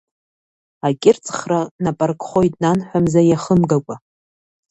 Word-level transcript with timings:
Акьырҵхра 0.87 1.61
нап 1.83 1.99
аркхоит 2.05 2.53
нанҳәа 2.61 2.99
мза 3.03 3.21
иахымгакәа. 3.25 3.95